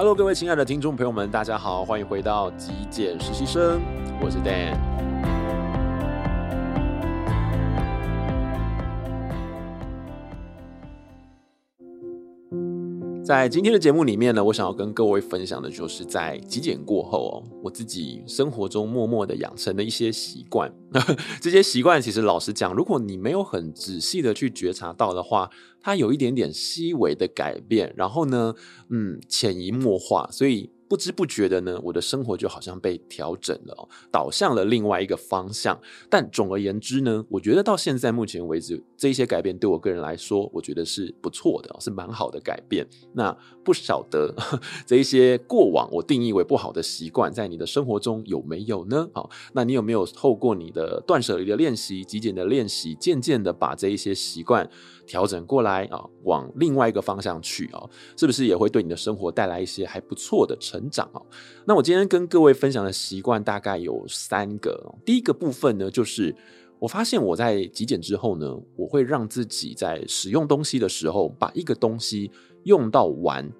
[0.00, 3.82] Hello，各位亲爱的听众朋友们，大家好，欢迎回到极简实习生，
[4.18, 4.74] 我是 Dan。
[13.30, 20.68] 在今天的节目里面呢，我想要跟各位分享的就是在极简过后哦，我自己生活中默默的养成的一些习惯。
[21.40, 25.48] 这些习惯其实老实讲，如果你没有很仔细的去觉察到的话，
[25.80, 28.52] 它有一点点细微的改变，然后呢，
[28.88, 30.68] 嗯，潜移默化，所以。
[30.90, 35.80] 不知不觉的呢，我的生活就好像被调整了，导向了另外一个方向。
[36.08, 42.84] 但总而言之呢，我觉得到现在目前为止，这一些改变对我个人来说，我觉得是不错的，是蛮好的改变。
[43.12, 43.30] 那
[43.64, 44.34] 不晓得
[44.84, 49.08] 这一些过往我定义为不好的习惯，在你的生活中有没有呢？
[49.14, 54.68] 好，那你有没有透过你的断舍离的练习、极简的练习，渐渐的把这一些习惯
[55.06, 61.20] 调整过来啊，往另外一个方向去啊，是不是也会对你的生活带来一些还不错的成成长啊？
[61.66, 64.94] 那我今天跟各位分享的习惯大概有三个。
[65.04, 66.34] 第一个部分呢，就是
[66.78, 72.30] 我发现我在极简之后呢，我会让自己在使用东西的时候，把一个东西
[72.64, 73.50] 用到完。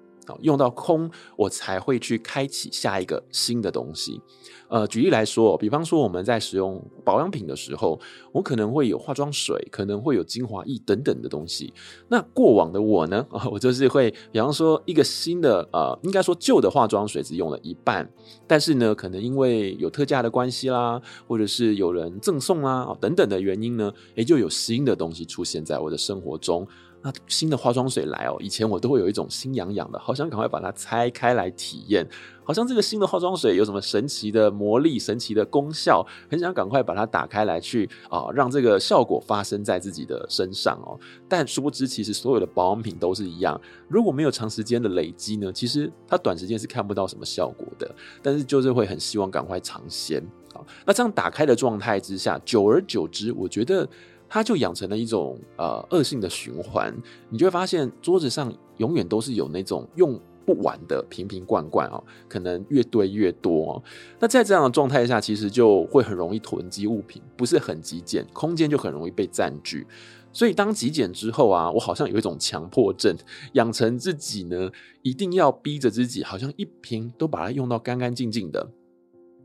[0.41, 4.21] 用到空，我才会去开启下一个新的东西。
[4.69, 7.99] 呃，举例来说，比方说我们在使用保养品的时候，
[8.31, 11.73] 我可能会有化妆水，可能会有精华液等等的东西。
[12.07, 18.09] 那过往的我呢， 我就是会，比方说一个新的，呃，应该说旧的化妆水只用了一半，
[18.47, 26.65] 但是呢，可能因为有特价的关系啦，或者是有人赠送啦，等等的原因呢，诶，就有新的东西出现在我的生活中。
[27.03, 32.07] 那新的化妆水来哦，以前我都会有一种心痒痒的，好想赶快把它拆开来体验，
[32.43, 40.99] 好像这个新的化妆水有什么神奇的魔力、神奇的功效，很想赶快把它打开来去啊，让这个效果发生在自己的身上哦。
[41.27, 47.89] 但殊不知，其实所有的保养品都是一样，如果没有长时间的累积呢，其实它短时间是看不到什么效果的，
[48.21, 50.23] 但是就是会很希望赶快尝鲜。
[50.53, 53.89] 好，那这样打开的状态之下，久而久之，我觉得。
[54.33, 56.95] 它就养成了一种呃恶性的循环，
[57.29, 63.83] 你就会发现桌子上永远都是有那种用不完的瓶瓶罐罐哦，可能越堆越多。
[64.21, 69.85] 那在这样的状态下，其实就会很容易囤积物品，不是很极简，空间就很容易被占据。
[70.31, 73.13] 所以当极简之后啊，我好像有一种强迫症，
[73.51, 74.71] 养成自己呢
[75.01, 78.71] 一定要逼着自己，好像一瓶都把它用到干干净净的，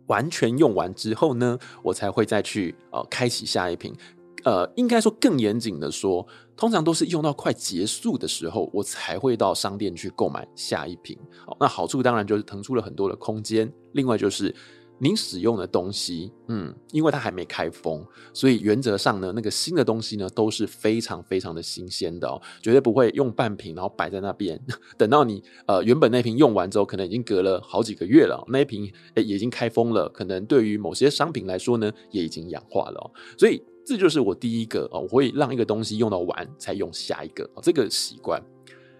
[0.06, 3.92] 完全用完之后呢，我才会再去呃开启下一瓶。
[4.44, 6.24] 呃，应该说更严谨的说，
[6.56, 11.18] 通常都是用到快结束的时候，我才会到商店去购买下一瓶。
[11.44, 13.72] 好，那好处当然就是腾出了很多的空间。
[13.92, 14.54] 另外就是
[14.98, 24.60] 您使用的东西，嗯，因为它还没开封，所以原则上呢，那个新的东西呢都是非常非常的新鲜的哦，绝对不会用半瓶然后摆在那边，
[24.96, 33.60] 等到你呃原本那瓶用完之后，可能已经隔了好几个月了，那一瓶诶也已经开封了，可能对于某些商品来说呢，也已经氧化了，所以。
[33.86, 38.42] 这就是我第一个啊，我会让一个东西用到完才用下一个这个习惯。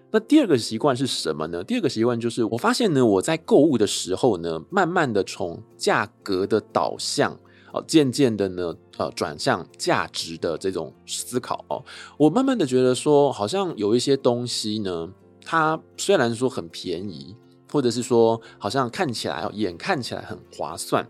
[0.09, 1.61] 那第二个习惯是什么呢？
[1.61, 7.37] 第二个习惯就是我发现呢，我在购物的时候呢，慢慢的从价格的导向，
[7.73, 11.83] 哦，渐渐的呢，呃，转向价值的这种思考哦。
[12.17, 15.09] 我慢慢的觉得说，好像有一些东西呢，
[15.43, 17.35] 它虽然说很便宜，
[17.69, 21.05] 或者是说好像看起来眼看起来很划算，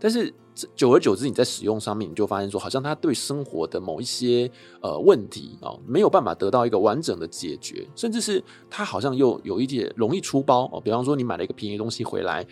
[0.00, 0.34] 但是。
[0.74, 4.50] 久而久之，你在使用上面，你就发现说，好像它对生活的某一些
[4.80, 10.80] 呃问题啊，没有办法得到一个完整的解决，甚至是它好像又有一点容易出包哦。
[10.80, 12.46] 比方说，你买了一个便宜东西回来，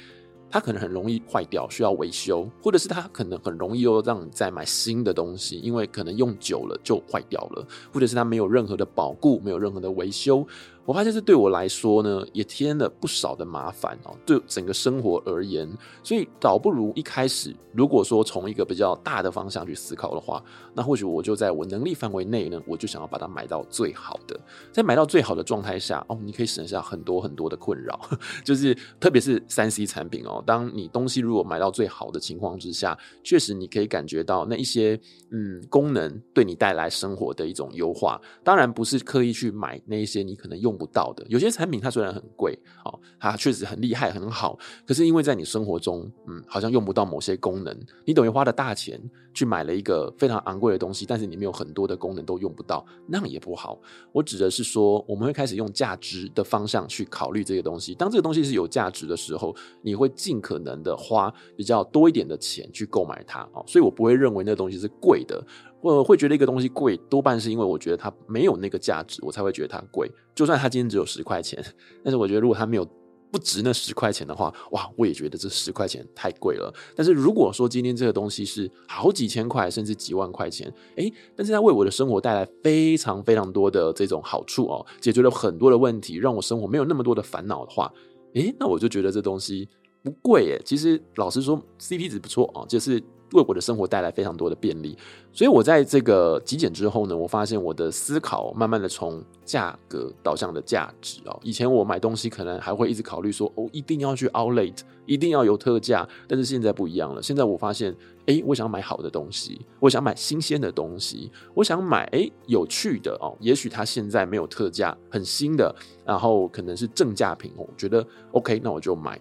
[0.51, 10.47] 它可能很容易坏掉，需要维修，或者是它可能很容易又让你再买新的东西，因为可能用久了就坏掉了，或者是它没有任何的保固，没有任何的维修。
[10.89, 14.17] 我发现这对我来说呢，也添了不少的麻烦哦。
[14.25, 15.69] 对整个生活而言，
[16.03, 24.41] 所以倒不如一开始，如果说从一个比较大的方向去思考的话，那或许我就在我能力范围内呢，我就想要把它买到最好的。
[24.73, 28.01] 在买到最好的状态下，哦，你可以省下很多很多的困扰，
[28.43, 30.43] 就是特别是三 C 产品哦。
[30.47, 34.99] 当你东西如果买到最好的情况之下，确实你可以感觉到那一些
[35.33, 38.19] 嗯功能对你带来生活的一种优化。
[38.43, 40.78] 当然不是刻意去买那一些你可能用。
[40.79, 49.01] 不到的有些产品，它虽然很贵，哦，它确实很厉害很好，可是因为在你生活中，嗯，好像用不到某些功能，你等于花了大钱
[49.35, 53.81] 去买了一个非常昂贵的东西，但是里面有很多的功能都用不到，那样也不好。
[54.13, 57.95] 我指的是说，我们会开始用价值的方向去考虑这个东西。
[57.95, 65.43] 当这个东西是有价值的时候，你会尽可能的花比较多一点的钱去购买它，哦，所以我不会认为那东西是贵的。
[65.81, 70.11] 我会觉得一个东西贵，多半是因为我觉得它没有那个价值，我才会觉得它贵。
[70.35, 71.65] 就算它今天只有十块钱，
[72.03, 72.85] 但是我觉得如果它没有
[73.31, 76.73] 不值那十块钱的话，哇，我也觉得这十块钱太贵了。
[76.97, 87.93] 但是如果说今天这个东西是好几千块，甚至几万块钱，诶，但是它为我的生活带来非常非常多的这种好处哦，解决了很多的问题，让我生活没有那么多的烦恼的话，
[88.35, 89.69] 诶，那我就觉得这东西
[90.03, 90.61] 不贵耶。
[90.65, 93.01] 其实老实说，CP 值不错哦，就是。
[93.33, 94.97] 为我的生活带来非常多的便利，
[95.33, 101.39] 所以我在这个极简之后呢，我发现我的思考慢慢的从价格导向的价值哦。
[101.43, 107.23] 以前我买东西可能还会一直考虑说，哦，一定要去 Outlet，一定要有特价，但是现在不一样了。
[107.23, 107.95] 现在我发现，
[108.27, 113.37] 诶，我想买好的东西，我想买新鲜的东西，我想买诶有趣的哦。
[113.41, 119.21] 也许它现在没有特价，很新的，然后可能是正价品，我觉得 OK，那我就买。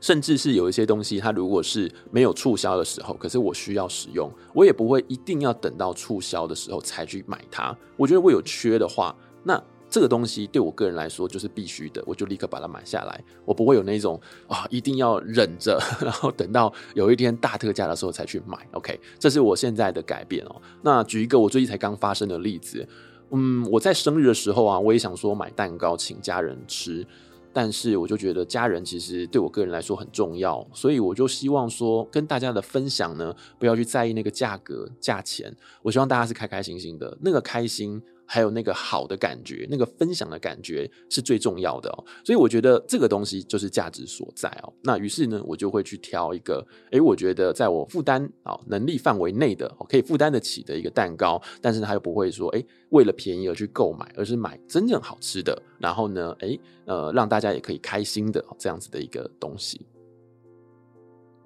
[0.00, 7.76] 甚至是有一些东西，它如果是没有促销的时候，可是我需要使用，我也不会一定要等到促销的时候才去买它。
[7.96, 9.60] 我觉得我有缺的话，那
[9.90, 13.24] 这个东西对我个人来说就是必须的，我就立刻把它买下来。
[13.44, 18.58] 我不会有那种啊，一定要忍着， 然后等到有一天大特价的时候才去买。
[18.72, 20.60] OK，这是我现在的改变哦。
[20.82, 22.86] 那举一个我最近才刚发生的例子，
[23.30, 27.06] 嗯，我在生日的时候啊，我也想说买蛋糕请家人吃。
[27.52, 35.54] 但是我就觉得家人其实对我个人来说很重要，所以我就希望说跟大家的分享呢，不要去在意那个价格、价钱。
[35.82, 38.02] 我希望大家是开开心心的，那个开心。
[38.28, 42.04] 还有那个好的感觉，那个分享的感觉是最重要的哦。
[42.22, 44.72] 所以我觉得这个东西就是价值所在哦。
[44.82, 51.40] 那于是呢，我就会去挑一个，诶，我觉得在我负担啊能力范围内的，可以负担得起的一个蛋糕。
[51.62, 55.60] 但是它又不会说，诶，为了便宜而去购买，而是买真正好吃的。
[55.78, 59.86] 然后呢，诶，呃，让大家也可以开心的这样子的一个东西。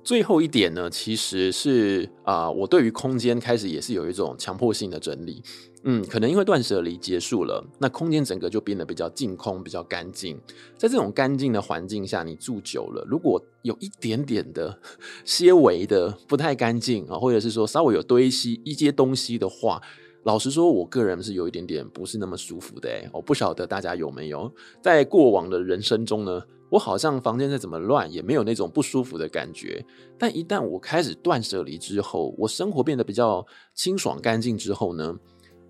[0.05, 5.41] 最后一点呢，其实是啊，我对于空间开始也是有一种强迫性的整理。
[5.85, 10.41] 嗯，可能因为断舍离结束了，那空间整个就变得比较净空，比较干净。
[10.77, 14.79] 在这种干净的环境下，你住久了，如果有一点点的、
[15.25, 19.83] 些微的不太干净啊，或者是说稍微有堆积一些东西的话，
[20.23, 22.89] 老实说，我个人是有一点点不是那么舒服的。
[23.13, 26.43] 我不晓得大家有没有在过往的人生中呢？
[26.71, 29.85] 我好像房间再怎么乱，也没有那种不舒服的感觉。
[30.17, 33.45] 但一旦我开始断舍离之后，我生活变得比较
[33.75, 35.15] 清爽干净之后呢，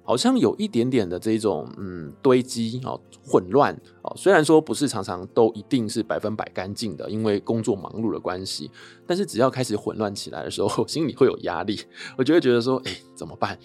[0.04, 3.72] 好像有一点点的这种嗯堆积啊、混乱
[4.02, 8.70] 啊，虽然说不是常常都一定是百分百干净的，因为工作忙碌的关系，
[9.06, 11.81] 但是只要开始混乱起来的时候， 心里会有压力，
[12.19, 13.58] 我就会觉得说，哎，怎么办？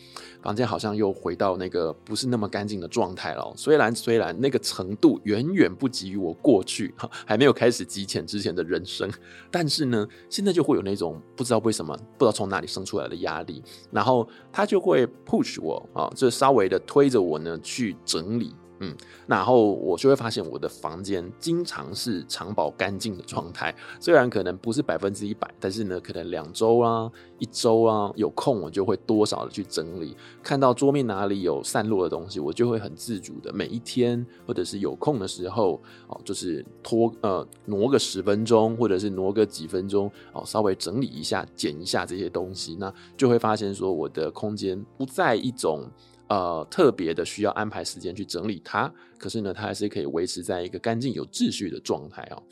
[0.44, 3.52] 房间好像又回到那个不是那么干净的状态了。
[3.56, 6.94] 虽然虽然那个程度远远不及于我过去
[7.26, 9.12] 还没有开始极浅之前的人生，
[9.52, 13.62] 但是呢，现在就会有那种不知道为什么，不知道从哪里生出来的压力，
[13.92, 18.54] 然后他就会 push 我啊，稍微的推着我呢去整理。
[18.80, 18.96] 嗯，
[19.26, 30.16] 然后我就会发现我的房间经常是常保干净的状态， 虽然可能不是百分之一百，但是呢，可能两周啊、一周啊，有空我就会多少的去整理。
[30.44, 45.90] 看到桌面哪里有散落的东西，我就会很自主的每一天或者是有空的时候哦，就是拖呃挪个十分钟，或者是挪个几分钟哦，稍微整理一下、捡一下这些东西，那就会发现说我的空间不在一种。
[46.30, 52.44] 呃，特别的需要安排时间去整理它，可是呢，它还是可以维持在一个干净有秩序的状态哦。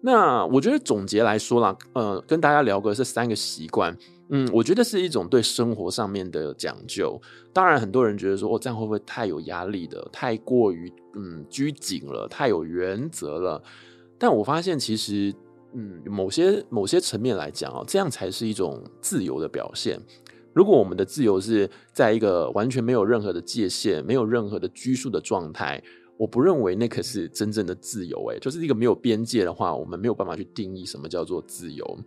[0.00, 3.96] 那我觉得总结来说啦，呃，跟大家聊个这三个习惯，
[4.28, 7.18] 嗯，我觉得是一种对生活上面的讲究。
[7.54, 13.62] 当然，很多人觉得说，哦，这样会不会太有压力的，太过于嗯拘谨了，太有原则了？
[14.18, 15.34] 但我发现其实，
[15.72, 19.98] 嗯，某些某些层面来讲哦，这样才是一种自由的表现。
[20.54, 25.82] 如果我们的自由是在一个完全没有任何的界限、没有任何的拘束的状态，
[26.16, 28.24] 我不认为那可是真正的自由。
[28.28, 31.98] 诶，就是一个没有边界的话，我们没有办法去定义什么叫做自由。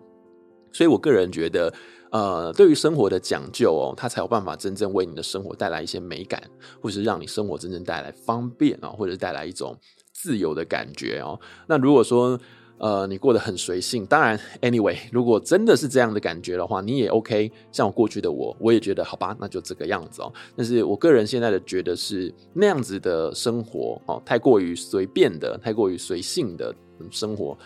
[0.71, 1.73] 所以我个人觉得，
[2.11, 6.41] 呃，对于生活的讲究哦，它才有办法真正为你的生活带来一些美感，
[6.81, 9.75] 或是让你生活真正带来方便啊，或者是带来一种
[10.13, 11.39] 自由的感觉哦。
[11.67, 12.39] 那如果说，
[12.79, 17.51] 呃，你过得很随性，当然，anyway，如果真的是这样的感觉的话，你也 OK。
[17.71, 20.31] 像我过去的我，我也觉得好吧，那就这个样子哦。
[20.55, 26.73] 但是我个人现在的觉得是那样子的生活哦，太过于随便的，太过于随性的
[27.09, 27.57] 生活，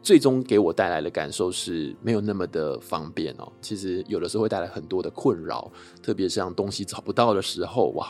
[0.00, 3.52] 最终给我带来的感受是没有那么的方便哦。
[3.60, 8.08] 其实有的时候会带来很多的困扰，特别像东西找不到的时候，哇。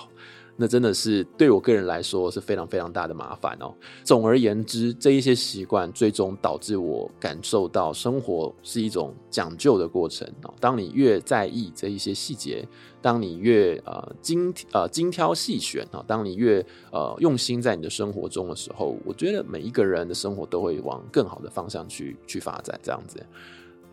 [0.61, 3.75] 那真的是对我个人来说是非常非常大的麻烦哦。
[4.05, 10.53] 总而言之，这一些习惯最终导致我感受到生活是一种讲究的过程哦。
[10.61, 12.63] 当你越在意这一些细节，
[13.01, 16.63] 当你越呃精呃精挑细选啊，当你越
[16.93, 23.25] 呃用心在你的生活中的时候，我觉得每一个人的生活都会往更好的方向去去发展，这样子。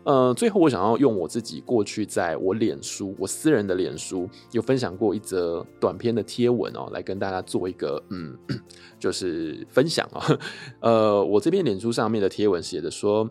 [0.04, 8.34] 呃，最后我想要用我自己过去在我脸书，我私人的脸书有分享过一则短篇的贴文哦，来跟大家做一个嗯，
[8.98, 10.38] 就是分享、哦。
[10.80, 13.28] 呃，我这边脸书上面的贴文写的说，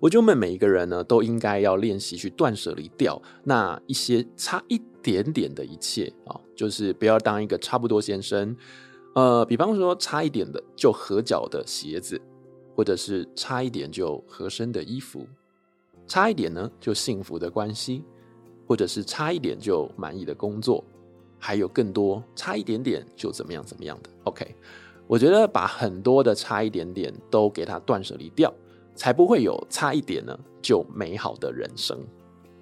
[0.00, 8.56] 我觉得我们每一个人呢，都应该要练习去断舍离掉那一些差一点点的一切啊、就是不要当一个差不多先生。
[9.14, 12.18] 呃，比方说差一点的就合脚的鞋子，
[12.74, 15.26] 或者是差一点就合身的衣服。
[16.06, 18.04] 差一点呢，就幸福的关系，
[18.66, 20.82] 或者是差一点就满意的工作，
[21.38, 24.10] 还有更多差一点点就怎么样怎么样的。
[24.24, 24.54] OK，
[25.06, 28.52] 我觉得把很多的差一点点都给它断舍离掉，
[28.94, 31.98] 才不会有差一点呢就美好的人生。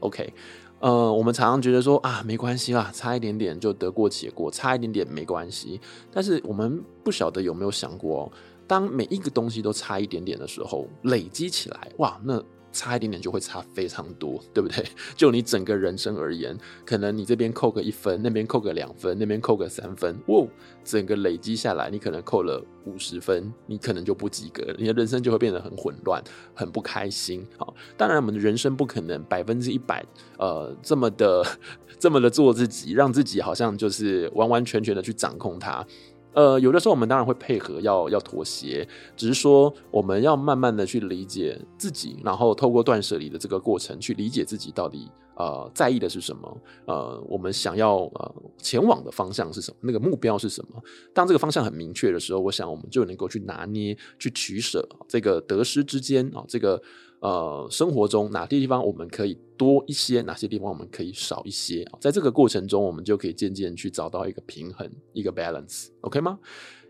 [0.01, 0.33] OK，
[0.81, 5.81] 呃，我们常常觉得说啊，没关系啦，差一点点就得过且过，差一点点没关系。
[6.11, 8.33] 但是我们不晓得有没有想过哦，
[8.67, 12.43] 当每一个东西都差一点点的时候，累积起来，哇，那。
[12.75, 14.85] 差一点点就会差非常多，对不对？
[15.16, 20.45] 就你整个人生而言，可能你这边扣个一分，那边扣个两分，那边扣个三分，哇，
[20.85, 26.21] 整个累积下来，你可能扣了五十分，你可能就不及格，你的人生就会变得很混乱，
[26.52, 27.47] 很不开心。
[27.57, 30.04] 好，当然我们的人生不可能百分之一百，
[30.38, 31.47] 呃，这么的
[31.97, 35.87] 这么的做自己，让自己好像就是完完全全的去掌控它。
[36.35, 38.87] 呃，有的时候我们当然会配合要，要妥协，
[39.17, 50.83] 只是说我们要慢慢的去理解自己，然后透过断舍离的这个过程去理解自己到底呃在意的是什么，呃，我们想要呃前往的方向是什么，那个目标是什么。
[51.14, 56.83] 当这个方向很明确的时候，我想我们就能够去拿捏、去取舍这个得失之间啊，这个。
[57.21, 66.39] 呃，生活中哪些地方我们可以多一些，哪些地方我们可以少一些，在这个过程中，我们就可以渐渐去找到一个平衡，一个 balance，OK 吗？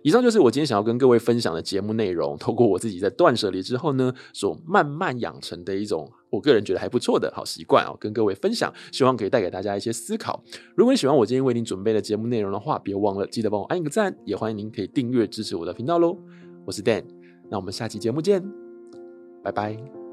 [0.03, 2.37] 以上就是我今天想要跟各位分享的节目内容。
[2.37, 10.45] 透过我自己在断舍离之后呢，所慢慢养成的一种我个人觉得还不错的好习惯啊，跟各位分享，希望可以带给大家一些思考。
[10.77, 16.19] 如果你喜欢我今天为您准备的节目内容的话，别忘了记得帮我按一个赞，也欢迎您可以订阅支持我的频道喽。
[16.67, 17.05] 我是 Dan，
[17.51, 18.45] 那我们下期节目见，
[19.43, 20.04] 拜拜。